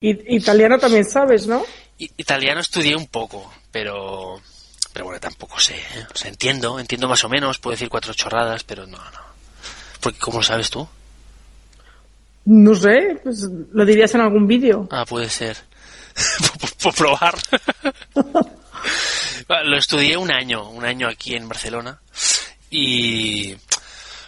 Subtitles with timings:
[0.00, 1.64] Y, italiano también sabes, ¿no?
[1.98, 4.40] italiano estudié un poco, pero
[4.92, 5.76] pero bueno, tampoco sé.
[5.76, 6.06] ¿eh?
[6.12, 9.20] O sea, entiendo, entiendo más o menos, puedo decir cuatro chorradas, pero no, no.
[10.00, 10.88] Porque, ¿cómo lo sabes tú?
[12.44, 13.42] No sé, pues
[13.72, 14.88] lo dirías en algún vídeo.
[14.90, 15.56] Ah, puede ser.
[16.82, 17.34] por, probar.
[19.64, 22.00] lo estudié un año, un año aquí en Barcelona.
[22.70, 23.54] Y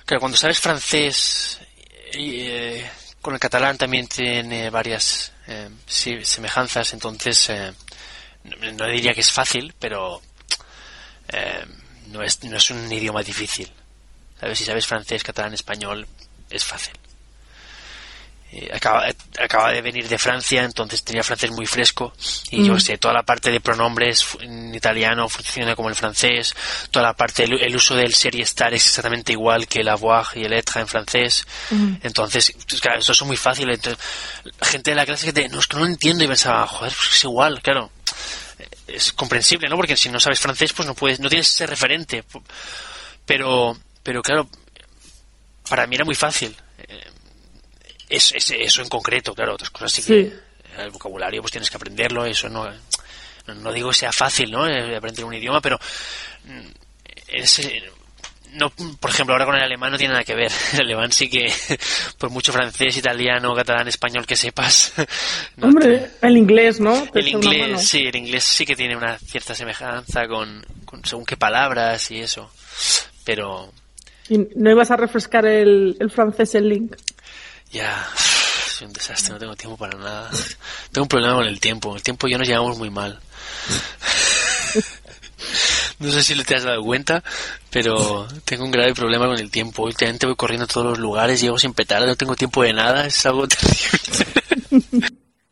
[0.05, 1.61] claro, cuando sabes francés,
[2.13, 2.89] eh,
[3.21, 7.73] con el catalán también tiene varias eh, semejanzas, entonces eh,
[8.45, 10.23] no, diría que es fácil, pero
[12.09, 13.71] no, es, no es un idioma difícil.
[14.41, 14.59] ¿Sabes?
[14.59, 16.07] Si sabes francés, catalán, español,
[16.49, 16.95] es fácil.
[18.53, 19.07] Eh, acaba,
[19.39, 22.13] acaba de venir de Francia, entonces tenía francés muy fresco.
[22.51, 26.55] Y yo sé, toda la parte de pronombres en italiano funciona como el francés,
[26.91, 30.45] toda la parte, el, uso del serie estar es exactamente igual que el avoir y
[30.45, 31.47] el être en francés,
[32.03, 34.03] entonces, pues, claro, eso es muy fácil, entonces,
[34.63, 36.93] gente de la clase que te, no, es que no lo entiendo y pensaba, joder,
[36.93, 37.91] pues es igual, claro,
[38.87, 39.77] es comprensible, ¿no?
[39.77, 42.25] Porque si no sabes francés, pues no puedes, no tienes ese referente,
[43.25, 44.49] pero, pero claro,
[45.69, 46.57] para mí era muy fácil.
[48.11, 50.33] Es, eso en concreto, claro, otras cosas sí, que
[50.79, 52.69] el vocabulario pues tienes que aprenderlo, eso no,
[53.47, 54.67] no digo que sea fácil, ¿no?
[54.67, 55.79] Eh, aprender un idioma, pero
[56.45, 56.69] mm,
[57.29, 57.83] es, eh,
[58.55, 60.51] no, por ejemplo, ahora con el alemán no tiene nada que ver.
[60.75, 61.53] El alemán sí que,
[62.19, 64.93] por mucho francés, italiano, catalán, español que sepas.
[65.61, 67.07] Hombre, el inglés, ¿no?
[67.15, 71.37] el inglés, sí, el inglés sí que tiene una cierta semejanza con, con según qué
[71.37, 72.51] palabras y eso.
[73.25, 73.73] Pero.
[74.29, 76.97] ¿Y no ibas a refrescar el, el francés, el link?
[77.73, 78.09] Ya,
[78.77, 80.31] soy un desastre, no tengo tiempo para nada.
[80.91, 81.95] Tengo un problema con el tiempo.
[81.95, 83.21] El tiempo y yo nos llevamos muy mal.
[86.01, 87.23] No sé si te has dado cuenta,
[87.71, 89.83] pero tengo un grave problema con el tiempo.
[89.83, 93.07] Últimamente voy corriendo a todos los lugares, llego sin petar, no tengo tiempo de nada,
[93.07, 93.47] es algo
[94.71, 95.11] terrible.